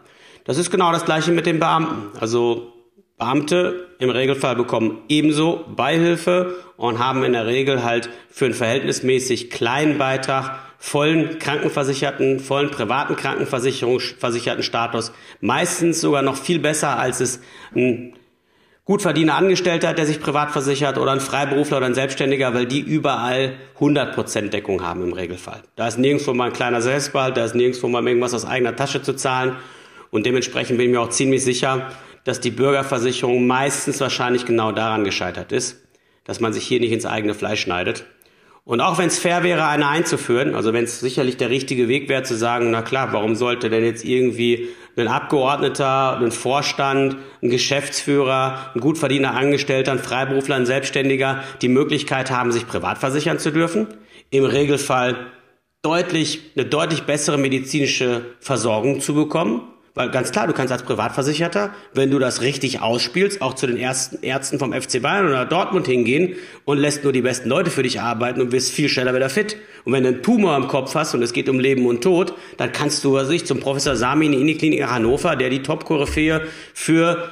Das 0.44 0.56
ist 0.56 0.70
genau 0.70 0.92
das 0.92 1.04
gleiche 1.04 1.32
mit 1.32 1.46
den 1.46 1.58
Beamten. 1.58 2.16
Also 2.18 2.72
Beamte 3.18 3.88
im 3.98 4.10
Regelfall 4.10 4.54
bekommen 4.54 5.02
ebenso 5.08 5.64
Beihilfe 5.74 6.54
und 6.76 7.00
haben 7.00 7.24
in 7.24 7.32
der 7.32 7.46
Regel 7.46 7.82
halt 7.82 8.08
für 8.30 8.44
einen 8.44 8.54
verhältnismäßig 8.54 9.50
kleinen 9.50 9.98
Beitrag 9.98 10.60
vollen 10.78 11.40
krankenversicherten, 11.40 12.38
vollen 12.38 12.70
privaten 12.70 13.16
Krankenversicherungsversicherten 13.16 14.62
Status. 14.62 15.12
Meistens 15.40 16.00
sogar 16.00 16.22
noch 16.22 16.36
viel 16.36 16.60
besser, 16.60 16.98
als 17.00 17.20
es 17.20 17.40
ein 17.74 18.14
gut 18.84 19.00
verdiener 19.00 19.36
Angestellter, 19.36 19.94
der 19.94 20.06
sich 20.06 20.20
privat 20.20 20.50
versichert 20.50 20.98
oder 20.98 21.12
ein 21.12 21.20
Freiberufler 21.20 21.78
oder 21.78 21.86
ein 21.86 21.94
Selbstständiger, 21.94 22.52
weil 22.54 22.66
die 22.66 22.80
überall 22.80 23.54
100% 23.78 24.50
Deckung 24.50 24.82
haben 24.82 25.02
im 25.02 25.12
Regelfall. 25.12 25.62
Da 25.76 25.88
ist 25.88 25.98
nirgendwo 25.98 26.34
mal 26.34 26.48
ein 26.48 26.52
kleiner 26.52 26.82
Selbstbehalt, 26.82 27.36
da 27.36 27.44
ist 27.44 27.54
nirgendwo 27.54 27.88
mal 27.88 28.06
irgendwas 28.06 28.34
aus 28.34 28.44
eigener 28.44 28.76
Tasche 28.76 29.02
zu 29.02 29.14
zahlen 29.14 29.56
und 30.10 30.26
dementsprechend 30.26 30.76
bin 30.76 30.88
ich 30.88 30.92
mir 30.92 31.00
auch 31.00 31.10
ziemlich 31.10 31.42
sicher, 31.42 31.90
dass 32.24 32.40
die 32.40 32.50
Bürgerversicherung 32.50 33.46
meistens 33.46 34.00
wahrscheinlich 34.00 34.44
genau 34.44 34.72
daran 34.72 35.04
gescheitert 35.04 35.52
ist, 35.52 35.82
dass 36.24 36.40
man 36.40 36.52
sich 36.52 36.66
hier 36.66 36.80
nicht 36.80 36.92
ins 36.92 37.06
eigene 37.06 37.34
Fleisch 37.34 37.60
schneidet 37.60 38.04
und 38.64 38.80
auch 38.80 38.98
wenn 38.98 39.08
es 39.08 39.18
fair 39.18 39.42
wäre, 39.42 39.66
eine 39.66 39.88
einzuführen, 39.88 40.54
also 40.54 40.72
wenn 40.72 40.84
es 40.84 41.00
sicherlich 41.00 41.36
der 41.36 41.50
richtige 41.50 41.86
Weg 41.86 42.08
wäre 42.08 42.22
zu 42.22 42.34
sagen, 42.34 42.70
na 42.70 42.80
klar, 42.80 43.12
warum 43.12 43.34
sollte 43.34 43.68
denn 43.68 43.84
jetzt 43.84 44.04
irgendwie 44.04 44.68
ein 44.96 45.08
Abgeordneter, 45.08 46.18
ein 46.18 46.30
Vorstand, 46.30 47.16
ein 47.42 47.50
Geschäftsführer, 47.50 48.70
ein 48.74 48.80
gut 48.80 48.96
verdienter 48.96 49.34
Angestellter, 49.34 49.92
ein 49.92 49.98
Freiberufler, 49.98 50.56
ein 50.56 50.66
Selbstständiger 50.66 51.44
die 51.60 51.68
Möglichkeit 51.68 52.30
haben, 52.30 52.52
sich 52.52 52.66
privat 52.66 52.98
versichern 52.98 53.38
zu 53.38 53.52
dürfen? 53.52 53.88
Im 54.30 54.44
Regelfall 54.44 55.26
deutlich, 55.82 56.52
eine 56.56 56.64
deutlich 56.64 57.02
bessere 57.02 57.36
medizinische 57.36 58.22
Versorgung 58.40 59.00
zu 59.00 59.14
bekommen 59.14 59.73
weil 59.94 60.10
ganz 60.10 60.32
klar, 60.32 60.48
du 60.48 60.52
kannst 60.52 60.72
als 60.72 60.82
Privatversicherter, 60.82 61.70
wenn 61.92 62.10
du 62.10 62.18
das 62.18 62.40
richtig 62.40 62.82
ausspielst, 62.82 63.40
auch 63.40 63.54
zu 63.54 63.68
den 63.68 63.76
ersten 63.76 64.22
Ärzten 64.22 64.58
vom 64.58 64.72
FC 64.72 65.00
Bayern 65.00 65.28
oder 65.28 65.44
Dortmund 65.44 65.86
hingehen 65.86 66.34
und 66.64 66.78
lässt 66.78 67.04
nur 67.04 67.12
die 67.12 67.22
besten 67.22 67.48
Leute 67.48 67.70
für 67.70 67.84
dich 67.84 68.00
arbeiten 68.00 68.40
und 68.40 68.50
wirst 68.50 68.72
viel 68.72 68.88
schneller 68.88 69.14
wieder 69.14 69.30
fit. 69.30 69.56
Und 69.84 69.92
wenn 69.92 70.02
du 70.02 70.08
einen 70.08 70.22
Tumor 70.22 70.56
im 70.56 70.66
Kopf 70.66 70.96
hast 70.96 71.14
und 71.14 71.22
es 71.22 71.32
geht 71.32 71.48
um 71.48 71.60
Leben 71.60 71.86
und 71.86 72.02
Tod, 72.02 72.34
dann 72.56 72.72
kannst 72.72 73.04
du, 73.04 73.16
also 73.16 73.30
ich, 73.30 73.46
zum 73.46 73.60
Professor 73.60 73.94
Sami 73.94 74.26
in 74.26 74.46
die 74.46 74.56
Klinik 74.56 74.84
Hannover, 74.84 75.36
der 75.36 75.48
die 75.48 75.62
Top-Koryphäe 75.62 76.40
für 76.74 77.30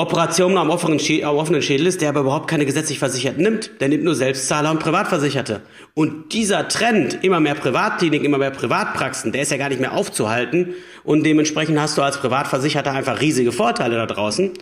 Operationen 0.00 0.56
am 0.56 0.70
offenen, 0.70 0.98
am 1.24 1.36
offenen 1.36 1.60
Schädel 1.60 1.86
ist, 1.86 2.00
der 2.00 2.08
aber 2.08 2.20
überhaupt 2.20 2.48
keine 2.48 2.64
gesetzlich 2.64 2.98
Versicherten 2.98 3.42
nimmt. 3.42 3.70
Der 3.80 3.88
nimmt 3.88 4.02
nur 4.02 4.14
Selbstzahler 4.14 4.70
und 4.70 4.80
Privatversicherte. 4.80 5.60
Und 5.92 6.32
dieser 6.32 6.68
Trend, 6.68 7.22
immer 7.22 7.38
mehr 7.38 7.54
Privatkliniken, 7.54 8.24
immer 8.24 8.38
mehr 8.38 8.50
Privatpraxen, 8.50 9.30
der 9.30 9.42
ist 9.42 9.50
ja 9.50 9.58
gar 9.58 9.68
nicht 9.68 9.80
mehr 9.80 9.92
aufzuhalten. 9.92 10.74
Und 11.04 11.24
dementsprechend 11.24 11.78
hast 11.78 11.98
du 11.98 12.02
als 12.02 12.16
Privatversicherter 12.16 12.92
einfach 12.92 13.20
riesige 13.20 13.52
Vorteile 13.52 13.96
da 13.96 14.06
draußen. 14.06 14.52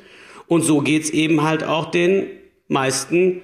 Und 0.48 0.62
so 0.62 0.80
geht's 0.80 1.10
eben 1.10 1.44
halt 1.44 1.62
auch 1.62 1.92
den 1.92 2.26
meisten 2.66 3.40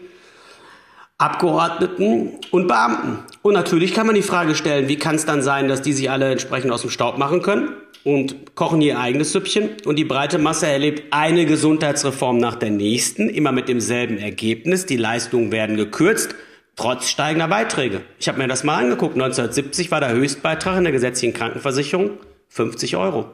Abgeordneten 1.17 2.41
und 2.51 2.67
Beamten. 2.67 3.19
Und 3.43 3.55
natürlich 3.55 3.95
kann 3.95 4.09
man 4.09 4.17
die 4.17 4.23
Frage 4.23 4.57
stellen, 4.57 4.89
wie 4.89 4.97
kann 4.97 5.15
es 5.15 5.27
dann 5.27 5.43
sein, 5.43 5.69
dass 5.69 5.81
die 5.81 5.93
sich 5.93 6.11
alle 6.11 6.33
entsprechend 6.33 6.73
aus 6.73 6.81
dem 6.81 6.91
Staub 6.91 7.19
machen 7.19 7.41
können? 7.41 7.69
Und 8.05 8.55
kochen 8.55 8.81
ihr 8.83 8.99
eigenes 8.99 9.33
Süppchen. 9.33 9.71
Und 9.85 9.97
die 9.97 10.05
breite 10.05 10.39
Masse 10.39 10.67
erlebt 10.67 11.05
eine 11.11 11.47
Gesundheitsreform 11.47 12.39
nach 12.39 12.55
der 12.55 12.71
nächsten, 12.71 13.29
immer 13.29 13.51
mit 13.51 13.69
demselben 13.69 14.19
Ergebnis. 14.19 14.87
Die 14.87 14.97
Leistungen 14.97 15.51
werden 15.51 15.77
gekürzt, 15.77 16.35
trotz 16.77 17.09
steigender 17.09 17.49
Beiträge. 17.49 18.03
Ich 18.19 18.29
habe 18.29 18.39
mir 18.39 18.49
das 18.49 18.63
mal 18.63 18.77
angeguckt. 18.77 19.15
1970 19.15 19.91
war 19.91 20.01
der 20.01 20.13
Höchstbeitrag 20.13 20.77
in 20.79 20.85
der 20.85 20.93
gesetzlichen 20.93 21.35
Krankenversicherung 21.35 22.11
50 22.49 22.97
Euro. 22.97 23.31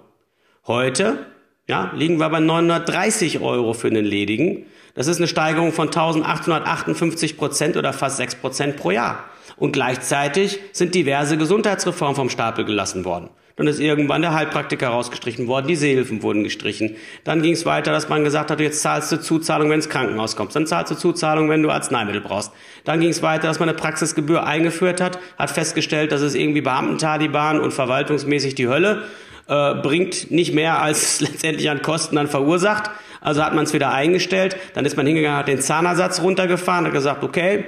Heute 0.66 1.26
ja, 1.70 1.92
liegen 1.94 2.18
wir 2.18 2.28
bei 2.28 2.40
930 2.40 3.40
Euro 3.40 3.74
für 3.74 3.88
einen 3.88 4.04
Ledigen. 4.04 4.66
Das 4.94 5.06
ist 5.06 5.18
eine 5.18 5.28
Steigerung 5.28 5.72
von 5.72 5.86
1858 5.86 7.36
Prozent 7.36 7.76
oder 7.76 7.92
fast 7.92 8.16
6 8.16 8.36
Prozent 8.36 8.76
pro 8.76 8.90
Jahr. 8.90 9.29
Und 9.56 9.72
gleichzeitig 9.72 10.58
sind 10.72 10.94
diverse 10.94 11.36
Gesundheitsreformen 11.36 12.16
vom 12.16 12.30
Stapel 12.30 12.64
gelassen 12.64 13.04
worden. 13.04 13.30
Dann 13.60 13.66
ist 13.66 13.78
irgendwann 13.78 14.22
der 14.22 14.32
Heilpraktiker 14.32 14.88
rausgestrichen 14.88 15.46
worden, 15.46 15.66
die 15.66 15.76
Seehilfen 15.76 16.22
wurden 16.22 16.44
gestrichen. 16.44 16.96
Dann 17.24 17.42
ging 17.42 17.52
es 17.52 17.66
weiter, 17.66 17.92
dass 17.92 18.08
man 18.08 18.24
gesagt 18.24 18.50
hat, 18.50 18.58
jetzt 18.58 18.80
zahlst 18.80 19.12
du 19.12 19.20
Zuzahlung, 19.20 19.68
wenn 19.68 19.80
ins 19.80 19.90
Krankenhaus 19.90 20.34
kommst. 20.34 20.56
Dann 20.56 20.66
zahlst 20.66 20.92
du 20.92 20.94
Zuzahlung, 20.94 21.50
wenn 21.50 21.62
du 21.62 21.70
Arzneimittel 21.70 22.22
brauchst. 22.22 22.52
Dann 22.84 23.00
ging 23.00 23.10
es 23.10 23.20
weiter, 23.22 23.48
dass 23.48 23.60
man 23.60 23.68
eine 23.68 23.76
Praxisgebühr 23.76 24.46
eingeführt 24.46 25.02
hat, 25.02 25.18
hat 25.36 25.50
festgestellt, 25.50 26.10
dass 26.10 26.22
es 26.22 26.34
irgendwie 26.34 26.62
Beamten-Taliban 26.62 27.60
und 27.60 27.74
verwaltungsmäßig 27.74 28.54
die 28.54 28.66
Hölle 28.66 29.02
äh, 29.46 29.74
bringt 29.74 30.30
nicht 30.30 30.54
mehr 30.54 30.80
als 30.80 31.20
letztendlich 31.20 31.68
an 31.68 31.82
Kosten 31.82 32.16
dann 32.16 32.28
verursacht. 32.28 32.90
Also 33.20 33.44
hat 33.44 33.54
man 33.54 33.64
es 33.64 33.74
wieder 33.74 33.92
eingestellt. 33.92 34.56
Dann 34.72 34.86
ist 34.86 34.96
man 34.96 35.06
hingegangen, 35.06 35.36
hat 35.36 35.48
den 35.48 35.60
Zahnersatz 35.60 36.22
runtergefahren, 36.22 36.86
hat 36.86 36.94
gesagt, 36.94 37.22
okay, 37.22 37.64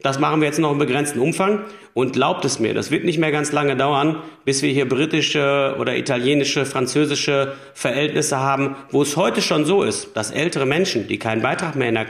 das 0.00 0.20
machen 0.20 0.40
wir 0.40 0.46
jetzt 0.46 0.60
noch 0.60 0.70
im 0.70 0.78
begrenzten 0.78 1.18
Umfang. 1.18 1.64
Und 1.92 2.12
glaubt 2.12 2.44
es 2.44 2.60
mir, 2.60 2.74
das 2.74 2.92
wird 2.92 3.04
nicht 3.04 3.18
mehr 3.18 3.32
ganz 3.32 3.50
lange 3.50 3.76
dauern, 3.76 4.22
bis 4.44 4.62
wir 4.62 4.70
hier 4.70 4.88
britische 4.88 5.74
oder 5.80 5.96
italienische, 5.96 6.64
französische 6.64 7.54
Verhältnisse 7.74 8.38
haben, 8.38 8.76
wo 8.90 9.02
es 9.02 9.16
heute 9.16 9.42
schon 9.42 9.64
so 9.64 9.82
ist, 9.82 10.16
dass 10.16 10.30
ältere 10.30 10.66
Menschen, 10.66 11.08
die 11.08 11.18
keinen 11.18 11.42
Beitrag 11.42 11.74
mehr 11.74 11.88
in 11.88 11.94
der, 11.96 12.06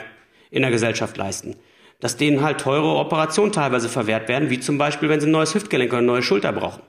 in 0.51 0.61
der 0.63 0.71
Gesellschaft 0.71 1.17
leisten, 1.17 1.57
dass 2.01 2.19
denen 2.19 2.43
halt 2.43 2.61
teure 2.61 2.97
Operationen 2.97 3.53
teilweise 3.53 3.89
verwehrt 3.89 4.29
werden, 4.29 4.51
wie 4.51 4.61
zum 4.61 4.77
Beispiel, 4.77 5.09
wenn 5.09 5.21
sie 5.21 5.27
ein 5.27 5.33
neues 5.33 5.55
Hüftgelenk 5.55 5.91
oder 5.91 5.99
eine 5.99 6.07
neue 6.07 6.23
Schulter 6.23 6.53
brauchen. 6.53 6.83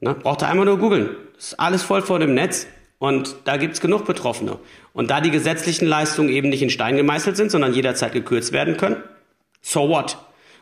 Ne? 0.00 0.14
Braucht 0.14 0.42
ihr 0.42 0.48
einmal 0.48 0.64
nur 0.64 0.78
googeln. 0.78 1.10
Ist 1.36 1.60
alles 1.60 1.82
voll 1.82 2.00
vor 2.00 2.18
dem 2.18 2.32
Netz. 2.32 2.66
Und 2.98 3.36
da 3.44 3.56
gibt's 3.56 3.80
genug 3.80 4.06
Betroffene. 4.06 4.58
Und 4.92 5.10
da 5.10 5.20
die 5.20 5.30
gesetzlichen 5.30 5.86
Leistungen 5.86 6.28
eben 6.28 6.48
nicht 6.48 6.62
in 6.62 6.70
Stein 6.70 6.96
gemeißelt 6.96 7.36
sind, 7.36 7.50
sondern 7.50 7.74
jederzeit 7.74 8.12
gekürzt 8.12 8.52
werden 8.52 8.76
können, 8.76 9.02
so 9.62 9.88
what? 9.88 10.18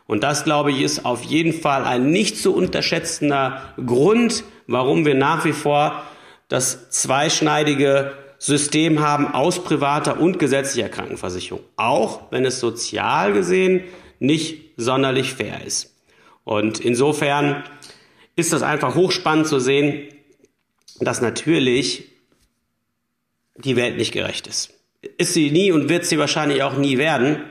Und 0.07 0.23
das, 0.23 0.45
glaube 0.45 0.73
ich, 0.73 0.83
ist 0.83 1.04
auf 1.04 1.23
jeden 1.23 1.52
Fall 1.52 1.85
ein 1.85 2.11
nicht 2.11 2.37
zu 2.37 2.54
unterschätzender 2.54 3.75
Grund, 3.85 4.45
warum 4.66 5.04
wir 5.04 5.14
nach 5.14 5.45
wie 5.45 5.52
vor 5.52 6.02
das 6.49 6.90
zweischneidige 6.90 8.12
System 8.38 9.00
haben 9.00 9.28
aus 9.28 9.62
privater 9.62 10.19
und 10.19 10.38
gesetzlicher 10.38 10.88
Krankenversicherung. 10.88 11.62
Auch 11.76 12.23
wenn 12.30 12.45
es 12.45 12.59
sozial 12.59 13.33
gesehen 13.33 13.85
nicht 14.19 14.73
sonderlich 14.76 15.35
fair 15.35 15.64
ist. 15.64 15.95
Und 16.45 16.80
insofern 16.80 17.62
ist 18.35 18.52
das 18.52 18.62
einfach 18.62 18.95
hochspannend 18.95 19.47
zu 19.47 19.61
sehen, 19.61 20.09
dass 20.99 21.21
natürlich 21.21 22.07
die 23.57 23.76
Welt 23.76 23.97
nicht 23.97 24.12
gerecht 24.12 24.47
ist. 24.47 24.73
Ist 25.19 25.35
sie 25.35 25.50
nie 25.50 25.71
und 25.71 25.88
wird 25.88 26.04
sie 26.04 26.19
wahrscheinlich 26.19 26.62
auch 26.62 26.76
nie 26.76 26.99
werden. 26.99 27.45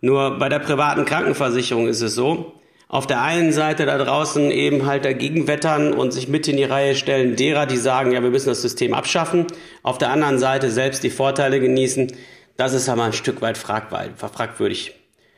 Nur 0.00 0.38
bei 0.38 0.48
der 0.48 0.60
privaten 0.60 1.04
Krankenversicherung 1.04 1.88
ist 1.88 2.02
es 2.02 2.14
so, 2.14 2.52
auf 2.88 3.06
der 3.06 3.20
einen 3.20 3.52
Seite 3.52 3.84
da 3.84 3.98
draußen 3.98 4.50
eben 4.50 4.86
halt 4.86 5.04
dagegen 5.04 5.46
wettern 5.46 5.92
und 5.92 6.12
sich 6.12 6.28
mit 6.28 6.48
in 6.48 6.56
die 6.56 6.64
Reihe 6.64 6.94
stellen 6.94 7.36
derer, 7.36 7.66
die 7.66 7.76
sagen, 7.76 8.12
ja, 8.12 8.22
wir 8.22 8.30
müssen 8.30 8.48
das 8.48 8.62
System 8.62 8.94
abschaffen. 8.94 9.46
Auf 9.82 9.98
der 9.98 10.10
anderen 10.10 10.38
Seite 10.38 10.70
selbst 10.70 11.02
die 11.02 11.10
Vorteile 11.10 11.60
genießen. 11.60 12.12
Das 12.56 12.72
ist 12.72 12.88
aber 12.88 13.04
ein 13.04 13.12
Stück 13.12 13.42
weit 13.42 13.58
fragwürdig. 13.58 14.94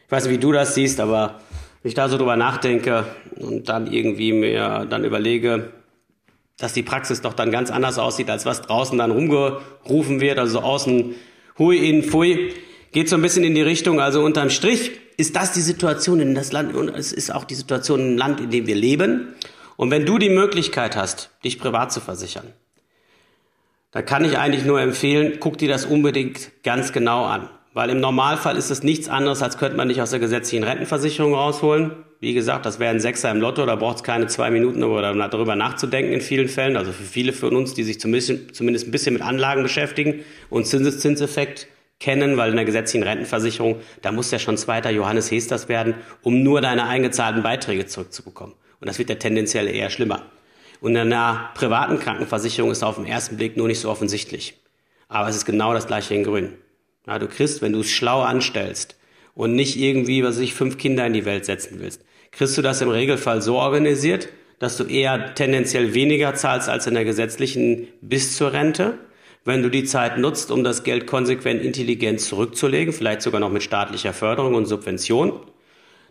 Ich 0.06 0.12
weiß 0.12 0.24
nicht, 0.24 0.34
wie 0.34 0.38
du 0.38 0.52
das 0.52 0.74
siehst, 0.74 1.00
aber 1.00 1.40
Wenn 1.82 1.88
ich 1.88 1.94
da 1.94 2.10
so 2.10 2.18
drüber 2.18 2.36
nachdenke 2.36 3.06
und 3.36 3.70
dann 3.70 3.90
irgendwie 3.90 4.32
mir 4.34 4.86
dann 4.90 5.04
überlege, 5.04 5.72
dass 6.58 6.74
die 6.74 6.82
Praxis 6.82 7.22
doch 7.22 7.32
dann 7.32 7.50
ganz 7.50 7.70
anders 7.70 7.98
aussieht, 7.98 8.28
als 8.28 8.44
was 8.44 8.60
draußen 8.60 8.98
dann 8.98 9.10
rumgerufen 9.10 10.20
wird, 10.20 10.38
also 10.38 10.58
so 10.58 10.60
außen 10.60 11.14
hui 11.58 11.78
in 11.78 12.02
fui, 12.02 12.52
geht 12.92 13.08
so 13.08 13.16
ein 13.16 13.22
bisschen 13.22 13.44
in 13.44 13.54
die 13.54 13.62
Richtung, 13.62 14.00
also 14.00 14.22
unterm 14.22 14.50
Strich 14.50 14.92
ist 15.16 15.36
das 15.36 15.52
die 15.52 15.60
Situation 15.60 16.20
in 16.20 16.34
das 16.34 16.52
Land 16.52 16.74
und 16.74 16.88
es 16.88 17.12
ist 17.12 17.32
auch 17.32 17.44
die 17.44 17.54
Situation 17.54 18.00
im 18.00 18.16
Land, 18.16 18.40
in 18.40 18.50
dem 18.50 18.66
wir 18.66 18.74
leben. 18.74 19.34
Und 19.76 19.90
wenn 19.90 20.06
du 20.06 20.18
die 20.18 20.30
Möglichkeit 20.30 20.96
hast, 20.96 21.30
dich 21.44 21.58
privat 21.58 21.92
zu 21.92 22.00
versichern, 22.00 22.52
dann 23.92 24.06
kann 24.06 24.24
ich 24.24 24.38
eigentlich 24.38 24.64
nur 24.64 24.80
empfehlen, 24.80 25.38
guck 25.40 25.58
dir 25.58 25.68
das 25.68 25.84
unbedingt 25.84 26.62
ganz 26.62 26.92
genau 26.92 27.24
an. 27.24 27.48
Weil 27.72 27.90
im 27.90 28.00
Normalfall 28.00 28.56
ist 28.56 28.70
es 28.70 28.82
nichts 28.82 29.08
anderes, 29.08 29.42
als 29.42 29.58
könnte 29.58 29.76
man 29.76 29.88
nicht 29.88 30.02
aus 30.02 30.10
der 30.10 30.18
gesetzlichen 30.18 30.64
Rentenversicherung 30.64 31.34
rausholen. 31.34 31.92
Wie 32.18 32.34
gesagt, 32.34 32.66
das 32.66 32.78
wäre 32.78 32.90
ein 32.90 33.00
Sechser 33.00 33.30
im 33.30 33.40
Lotto, 33.40 33.64
da 33.64 33.76
braucht 33.76 33.98
es 33.98 34.02
keine 34.02 34.26
zwei 34.26 34.50
Minuten, 34.50 34.80
darüber 34.80 35.56
nachzudenken 35.56 36.12
in 36.12 36.20
vielen 36.20 36.48
Fällen. 36.48 36.76
Also 36.76 36.92
für 36.92 37.04
viele 37.04 37.32
von 37.32 37.54
uns, 37.54 37.74
die 37.74 37.84
sich 37.84 38.00
zumindest, 38.00 38.54
zumindest 38.54 38.88
ein 38.88 38.90
bisschen 38.90 39.14
mit 39.14 39.22
Anlagen 39.22 39.62
beschäftigen 39.62 40.24
und 40.50 40.66
Zinseszinseffekt 40.66 41.68
kennen, 42.00 42.36
weil 42.36 42.50
in 42.50 42.56
der 42.56 42.64
gesetzlichen 42.64 43.06
Rentenversicherung, 43.06 43.76
da 44.02 44.10
muss 44.10 44.30
ja 44.30 44.38
schon 44.38 44.56
zweiter 44.56 44.90
Johannes 44.90 45.30
Hesters 45.30 45.68
werden, 45.68 45.94
um 46.22 46.42
nur 46.42 46.60
deine 46.60 46.86
eingezahlten 46.86 47.42
Beiträge 47.42 47.86
zurückzubekommen. 47.86 48.54
Und 48.80 48.88
das 48.88 48.98
wird 48.98 49.10
ja 49.10 49.16
tendenziell 49.16 49.68
eher 49.68 49.90
schlimmer. 49.90 50.22
Und 50.80 50.92
in 50.92 51.12
einer 51.12 51.50
privaten 51.54 51.98
Krankenversicherung 51.98 52.70
ist 52.70 52.82
auf 52.82 52.96
den 52.96 53.04
ersten 53.06 53.36
Blick 53.36 53.56
nur 53.56 53.68
nicht 53.68 53.80
so 53.80 53.90
offensichtlich. 53.90 54.58
Aber 55.08 55.28
es 55.28 55.36
ist 55.36 55.44
genau 55.44 55.74
das 55.74 55.86
gleiche 55.86 56.14
in 56.14 56.24
Grün. 56.24 56.54
Ja, 57.06 57.18
du 57.18 57.28
kriegst, 57.28 57.60
wenn 57.60 57.72
du 57.72 57.80
es 57.80 57.90
schlau 57.90 58.22
anstellst 58.22 58.96
und 59.34 59.54
nicht 59.54 59.76
irgendwie, 59.76 60.24
was 60.24 60.38
ich, 60.38 60.54
fünf 60.54 60.78
Kinder 60.78 61.06
in 61.06 61.12
die 61.12 61.24
Welt 61.24 61.44
setzen 61.44 61.80
willst, 61.80 62.02
kriegst 62.30 62.56
du 62.56 62.62
das 62.62 62.80
im 62.80 62.88
Regelfall 62.88 63.42
so 63.42 63.56
organisiert, 63.56 64.28
dass 64.58 64.76
du 64.76 64.84
eher 64.84 65.34
tendenziell 65.34 65.94
weniger 65.94 66.34
zahlst 66.34 66.68
als 66.68 66.86
in 66.86 66.94
der 66.94 67.04
gesetzlichen 67.04 67.88
bis 68.00 68.36
zur 68.36 68.52
Rente. 68.52 68.98
Wenn 69.44 69.62
du 69.62 69.70
die 69.70 69.84
Zeit 69.84 70.18
nutzt, 70.18 70.50
um 70.50 70.64
das 70.64 70.84
Geld 70.84 71.06
konsequent 71.06 71.62
intelligent 71.62 72.20
zurückzulegen, 72.20 72.92
vielleicht 72.92 73.22
sogar 73.22 73.40
noch 73.40 73.50
mit 73.50 73.62
staatlicher 73.62 74.12
Förderung 74.12 74.54
und 74.54 74.66
Subvention, 74.66 75.32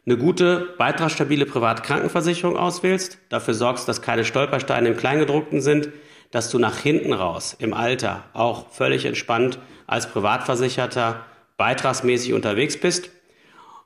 eine 0.06 0.18
gute, 0.18 0.74
beitragsstabile 0.78 1.46
private 1.46 1.84
Krankenversicherung 1.84 2.58
auswählst, 2.58 3.20
dafür 3.30 3.54
sorgst, 3.54 3.88
dass 3.88 4.02
keine 4.02 4.26
Stolpersteine 4.26 4.90
im 4.90 4.98
Kleingedruckten 4.98 5.62
sind, 5.62 5.90
dass 6.32 6.50
du 6.50 6.58
nach 6.58 6.78
hinten 6.78 7.14
raus 7.14 7.56
im 7.60 7.74
Alter 7.74 8.24
auch 8.34 8.72
völlig 8.72 9.06
entspannt 9.06 9.60
als 9.86 10.12
Privatversicherter 10.12 11.26
beitragsmäßig 11.58 12.34
unterwegs 12.34 12.78
bist 12.78 13.12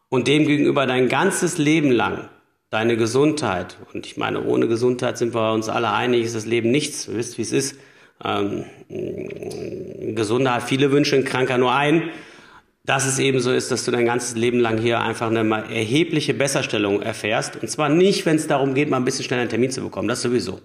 und 0.07 0.27
demgegenüber 0.27 0.85
dein 0.85 1.09
ganzes 1.09 1.57
Leben 1.57 1.91
lang 1.91 2.29
deine 2.69 2.97
Gesundheit, 2.97 3.77
und 3.93 4.07
ich 4.07 4.17
meine, 4.17 4.43
ohne 4.43 4.67
Gesundheit 4.67 5.17
sind 5.17 5.35
wir 5.35 5.53
uns 5.53 5.69
alle 5.69 5.91
einig, 5.91 6.23
ist 6.23 6.35
das 6.35 6.45
Leben 6.45 6.71
nichts, 6.71 7.07
ihr 7.07 7.15
wisst, 7.15 7.37
wie 7.37 7.43
es 7.43 7.51
ist. 7.51 7.77
Ähm, 8.23 8.65
ein 8.89 10.15
Gesunder 10.15 10.55
hat 10.55 10.63
viele 10.63 10.91
Wünsche, 10.91 11.15
ein 11.15 11.25
Kranker 11.25 11.57
nur 11.57 11.73
einen. 11.73 12.09
Dass 12.85 13.05
es 13.05 13.17
eben 13.17 13.39
so 13.39 13.53
ist, 13.53 13.71
dass 13.71 13.85
du 13.85 13.91
dein 13.91 14.05
ganzes 14.05 14.35
Leben 14.35 14.59
lang 14.59 14.77
hier 14.77 14.99
einfach 14.99 15.29
eine 15.29 15.39
erhebliche 15.73 16.33
Besserstellung 16.33 17.01
erfährst. 17.01 17.61
Und 17.61 17.69
zwar 17.69 17.87
nicht, 17.87 18.25
wenn 18.25 18.35
es 18.35 18.47
darum 18.47 18.73
geht, 18.73 18.89
mal 18.89 18.97
ein 18.97 19.05
bisschen 19.05 19.23
schneller 19.23 19.41
einen 19.41 19.49
Termin 19.49 19.71
zu 19.71 19.81
bekommen, 19.81 20.09
das 20.09 20.21
sowieso. 20.21 20.59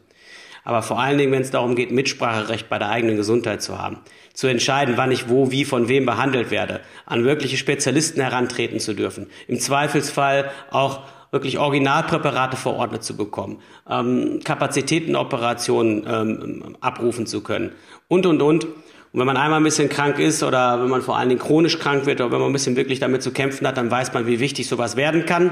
Aber 0.64 0.82
vor 0.82 1.00
allen 1.00 1.16
Dingen, 1.16 1.30
wenn 1.32 1.42
es 1.42 1.52
darum 1.52 1.76
geht, 1.76 1.92
Mitspracherecht 1.92 2.68
bei 2.68 2.78
der 2.78 2.90
eigenen 2.90 3.16
Gesundheit 3.16 3.62
zu 3.62 3.78
haben, 3.78 4.00
zu 4.34 4.48
entscheiden, 4.48 4.96
wann 4.96 5.12
ich 5.12 5.28
wo, 5.28 5.50
wie, 5.50 5.64
von 5.64 5.88
wem 5.88 6.06
behandelt 6.06 6.50
werde, 6.50 6.80
an 7.06 7.24
wirkliche 7.24 7.56
Spezialisten 7.56 8.20
herantreten 8.20 8.80
zu 8.80 8.94
dürfen, 8.94 9.30
im 9.46 9.60
Zweifelsfall 9.60 10.50
auch 10.70 11.04
wirklich 11.30 11.58
Originalpräparate 11.58 12.56
verordnet 12.56 13.04
zu 13.04 13.16
bekommen, 13.16 13.58
ähm, 13.88 14.40
Kapazitätenoperationen 14.44 16.06
ähm, 16.08 16.76
abrufen 16.80 17.26
zu 17.26 17.42
können 17.42 17.73
und, 18.08 18.26
und, 18.26 18.42
und. 18.42 18.66
Und 19.11 19.20
wenn 19.20 19.26
man 19.26 19.38
einmal 19.38 19.58
ein 19.58 19.64
bisschen 19.64 19.88
krank 19.88 20.18
ist 20.18 20.42
oder 20.42 20.82
wenn 20.82 20.90
man 20.90 21.00
vor 21.00 21.16
allen 21.16 21.30
Dingen 21.30 21.40
chronisch 21.40 21.78
krank 21.78 22.04
wird 22.04 22.20
oder 22.20 22.30
wenn 22.30 22.40
man 22.40 22.50
ein 22.50 22.52
bisschen 22.52 22.76
wirklich 22.76 23.00
damit 23.00 23.23
zu 23.23 23.30
kämpfen 23.30 23.66
hat, 23.66 23.78
dann 23.78 23.90
weiß 23.90 24.12
man, 24.12 24.26
wie 24.26 24.38
wichtig 24.38 24.68
sowas 24.68 24.97
werden 24.97 25.25
kann. 25.25 25.50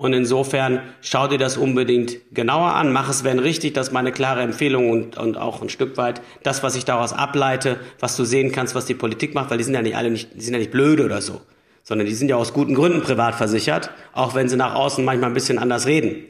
Und 0.00 0.14
insofern 0.14 0.80
schau 1.02 1.28
dir 1.28 1.36
das 1.36 1.58
unbedingt 1.58 2.16
genauer 2.32 2.72
an. 2.72 2.90
Mach 2.90 3.10
es, 3.10 3.22
wenn 3.22 3.38
richtig, 3.38 3.74
das 3.74 3.88
ist 3.88 3.92
meine 3.92 4.12
klare 4.12 4.40
Empfehlung 4.40 4.88
und, 4.88 5.18
und 5.18 5.36
auch 5.36 5.60
ein 5.60 5.68
Stück 5.68 5.98
weit 5.98 6.22
das, 6.42 6.62
was 6.62 6.74
ich 6.74 6.86
daraus 6.86 7.12
ableite, 7.12 7.78
was 7.98 8.16
du 8.16 8.24
sehen 8.24 8.50
kannst, 8.50 8.74
was 8.74 8.86
die 8.86 8.94
Politik 8.94 9.34
macht, 9.34 9.50
weil 9.50 9.58
die 9.58 9.64
sind 9.64 9.74
ja 9.74 9.82
nicht 9.82 9.98
alle 9.98 10.10
nicht, 10.10 10.30
die 10.34 10.40
sind 10.40 10.54
ja 10.54 10.58
nicht 10.58 10.70
blöde 10.70 11.04
oder 11.04 11.20
so, 11.20 11.42
sondern 11.90 12.06
die 12.06 12.14
sind 12.14 12.28
ja 12.28 12.36
aus 12.36 12.52
guten 12.52 12.76
Gründen 12.76 13.02
privat 13.02 13.34
versichert, 13.34 13.90
auch 14.12 14.36
wenn 14.36 14.48
sie 14.48 14.56
nach 14.56 14.76
außen 14.76 15.04
manchmal 15.04 15.30
ein 15.30 15.34
bisschen 15.34 15.58
anders 15.58 15.86
reden. 15.86 16.22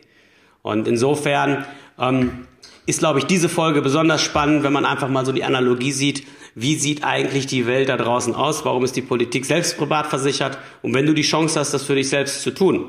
Und 0.62 0.88
insofern 0.88 1.66
ähm, 1.98 2.46
ist, 2.86 3.00
glaube 3.00 3.18
ich, 3.18 3.26
diese 3.26 3.50
Folge 3.50 3.82
besonders 3.82 4.22
spannend, 4.22 4.62
wenn 4.62 4.72
man 4.72 4.86
einfach 4.86 5.10
mal 5.10 5.26
so 5.26 5.32
die 5.32 5.44
Analogie 5.44 5.92
sieht, 5.92 6.26
wie 6.54 6.76
sieht 6.76 7.04
eigentlich 7.04 7.46
die 7.46 7.66
Welt 7.66 7.90
da 7.90 7.98
draußen 7.98 8.34
aus, 8.34 8.64
warum 8.64 8.84
ist 8.84 8.96
die 8.96 9.02
Politik 9.02 9.44
selbst 9.44 9.76
privat 9.76 10.06
versichert 10.06 10.56
und 10.80 10.94
wenn 10.94 11.04
du 11.04 11.12
die 11.12 11.20
Chance 11.20 11.60
hast, 11.60 11.74
das 11.74 11.82
für 11.82 11.94
dich 11.94 12.08
selbst 12.08 12.40
zu 12.40 12.52
tun, 12.52 12.86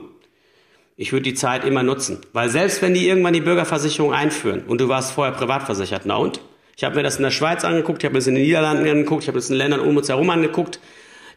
ich 0.95 1.11
würde 1.11 1.23
die 1.23 1.33
Zeit 1.33 1.65
immer 1.65 1.83
nutzen. 1.83 2.19
Weil 2.31 2.47
selbst 2.47 2.81
wenn 2.81 2.93
die 2.93 3.05
irgendwann 3.05 3.33
die 3.33 3.41
Bürgerversicherung 3.41 4.13
einführen 4.13 4.63
und 4.65 4.79
du 4.79 4.87
warst 4.87 5.11
vorher 5.11 5.33
privat 5.33 5.63
versichert, 5.63 6.03
na 6.05 6.15
und? 6.15 6.39
Ich 6.77 6.85
habe 6.85 6.95
mir 6.95 7.03
das 7.03 7.17
in 7.17 7.23
der 7.23 7.31
Schweiz 7.31 7.65
angeguckt, 7.65 8.01
ich 8.01 8.05
habe 8.05 8.13
mir 8.13 8.19
das 8.19 8.27
in 8.27 8.35
den 8.35 8.45
Niederlanden 8.45 8.87
angeguckt, 8.87 9.23
ich 9.23 9.27
habe 9.27 9.39
das 9.39 9.49
in 9.49 9.57
Ländern 9.57 9.81
um 9.81 9.97
uns 9.97 10.07
herum 10.07 10.29
angeguckt. 10.29 10.79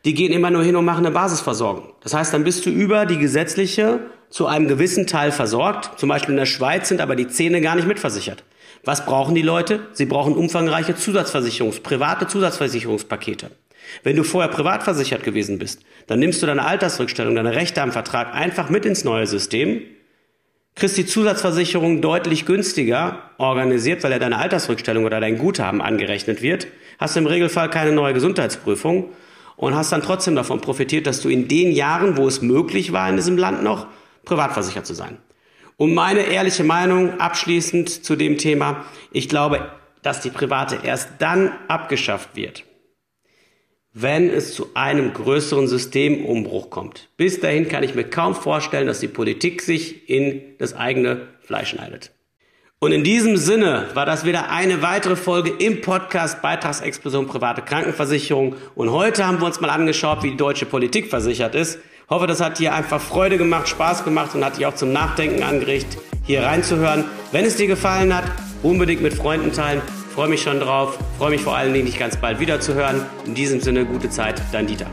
Die 0.05 0.13
gehen 0.13 0.33
immer 0.33 0.51
nur 0.51 0.63
hin 0.63 0.77
und 0.77 0.85
machen 0.85 1.07
eine 1.07 1.15
Basisversorgung. 1.15 1.89
Das 2.03 2.13
heißt, 2.13 2.35
dann 2.35 2.45
bist 2.45 2.67
du 2.67 2.71
über 2.71 3.07
die 3.07 3.19
gesetzliche 3.19 4.01
zu 4.29 4.47
einem 4.47 4.69
gewissen 4.69 5.07
Teil 5.07 5.33
versorgt. 5.33 5.99
Zum 5.99 6.11
Beispiel 6.11 6.33
in 6.33 6.39
der 6.39 6.47
Schweiz 6.47 6.89
sind 6.89 7.01
aber 7.01 7.17
die 7.17 7.29
Zähne 7.29 7.61
gar 7.61 7.75
nicht 7.75 7.89
mitversichert. 7.89 8.45
Was 8.85 9.07
brauchen 9.07 9.35
die 9.35 9.43
Leute? 9.43 9.81
Sie 9.93 10.05
brauchen 10.05 10.35
umfangreiche 10.35 10.95
Zusatzversicherungs-, 10.95 11.83
private 11.83 12.27
Zusatzversicherungspakete. 12.27 13.51
Wenn 14.03 14.17
du 14.17 14.25
vorher 14.25 14.51
privat 14.51 14.83
versichert 14.83 15.23
gewesen 15.23 15.59
bist, 15.59 15.81
dann 16.07 16.19
nimmst 16.19 16.43
du 16.43 16.47
deine 16.47 16.67
Altersrückstellung, 16.67 17.35
deine 17.35 17.55
Rechte 17.55 17.81
am 17.81 17.93
Vertrag 17.93 18.35
einfach 18.35 18.69
mit 18.69 18.85
ins 18.85 19.05
neue 19.05 19.27
System, 19.27 19.83
kriegst 20.75 20.97
die 20.97 21.07
Zusatzversicherung 21.07 22.03
deutlich 22.03 22.45
günstiger 22.45 23.31
organisiert, 23.39 24.03
weil 24.03 24.13
ja 24.13 24.19
deine 24.19 24.39
Altersrückstellung 24.39 25.05
oder 25.05 25.21
dein 25.21 25.39
Guthaben 25.39 25.81
angerechnet 25.81 26.43
wird, 26.43 26.67
hast 26.99 27.15
du 27.15 27.21
im 27.21 27.27
Regelfall 27.27 27.71
keine 27.71 27.93
neue 27.93 28.13
Gesundheitsprüfung 28.13 29.11
und 29.57 29.75
hast 29.75 29.93
dann 29.93 30.03
trotzdem 30.03 30.35
davon 30.35 30.61
profitiert, 30.61 31.07
dass 31.07 31.21
du 31.21 31.29
in 31.29 31.49
den 31.49 31.73
Jahren, 31.73 32.17
wo 32.17 32.27
es 32.27 32.43
möglich 32.43 32.93
war 32.93 33.09
in 33.09 33.17
diesem 33.17 33.39
Land 33.39 33.63
noch, 33.63 33.87
privat 34.25 34.53
versichert 34.53 34.87
zu 34.87 34.95
sein. 34.95 35.19
Und 35.77 35.95
meine 35.95 36.21
ehrliche 36.21 36.65
Meinung 36.65 37.21
abschließend 37.21 38.05
zu 38.05 38.17
dem 38.17 38.39
Thema, 38.39 38.85
ich 39.11 39.29
glaube, 39.29 39.71
dass 40.03 40.21
die 40.21 40.31
private 40.31 40.81
erst 40.85 41.09
dann 41.19 41.53
abgeschafft 41.67 42.37
wird, 42.37 42.65
wenn 43.93 44.31
es 44.31 44.55
zu 44.55 44.69
einem 44.75 45.13
größeren 45.13 45.67
Systemumbruch 45.67 46.71
kommt. 46.71 47.09
Bis 47.17 47.41
dahin 47.41 47.69
kann 47.69 47.83
ich 47.83 47.95
mir 47.95 48.05
kaum 48.05 48.35
vorstellen, 48.35 48.87
dass 48.87 49.01
die 49.01 49.09
Politik 49.09 49.63
sich 49.63 50.09
in 50.09 50.43
das 50.59 50.75
eigene 50.75 51.29
Fleisch 51.41 51.71
schneidet. 51.71 52.13
Und 52.85 52.93
in 52.93 53.03
diesem 53.03 53.39
Sinne 53.39 53.87
war 53.95 54.05
das 54.05 54.27
wieder 54.27 54.51
eine 54.51 54.83
weitere 54.83 55.17
Folge 55.17 55.49
im 55.49 55.81
Podcast 55.81 56.43
Beitragsexplosion 56.43 57.27
private 57.27 57.63
Krankenversicherung. 57.63 58.57
Und 58.75 58.93
heute 58.93 59.27
haben 59.27 59.41
wir 59.41 59.47
uns 59.47 59.59
mal 59.59 59.71
angeschaut, 59.71 60.23
wie 60.23 60.33
die 60.33 60.37
deutsche 60.37 60.67
Politik 60.67 61.09
versichert 61.09 61.55
ist. 61.55 61.79
Hoffe, 62.11 62.27
das 62.27 62.43
hat 62.43 62.59
dir 62.59 62.75
einfach 62.75 63.01
Freude 63.01 63.39
gemacht, 63.39 63.69
Spaß 63.71 64.05
gemacht 64.05 64.35
und 64.35 64.45
hat 64.45 64.59
dich 64.59 64.67
auch 64.67 64.75
zum 64.75 64.93
Nachdenken 64.93 65.43
angeregt, 65.43 65.97
hier 66.25 66.43
reinzuhören. 66.43 67.05
Wenn 67.33 67.47
es 67.47 67.57
dir 67.57 67.69
gefallen 67.69 68.15
hat, 68.15 68.25
unbedingt 68.63 69.01
mit 69.01 69.15
Freunden 69.15 69.51
teilen. 69.51 69.81
Freue 70.15 70.29
mich 70.29 70.43
schon 70.43 70.61
drauf. 70.61 70.99
Freue 71.17 71.31
mich 71.31 71.41
vor 71.41 71.57
allen 71.57 71.73
Dingen, 71.73 71.87
dich 71.87 71.99
ganz 71.99 72.19
bald 72.19 72.39
wiederzuhören. 72.39 73.01
In 73.25 73.35
diesem 73.35 73.63
Sinne, 73.63 73.87
gute 73.87 74.11
Zeit, 74.11 74.43
dein 74.53 74.67
Dieter. 74.67 74.91